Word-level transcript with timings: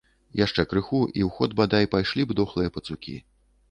Яшчэ 0.39 0.65
крыху, 0.71 1.03
і 1.05 1.11
ў 1.11 1.29
ход, 1.37 1.55
бадай, 1.63 1.91
пайшлі 1.95 2.21
б 2.29 2.43
дохлыя 2.43 2.69
пацукі. 2.77 3.21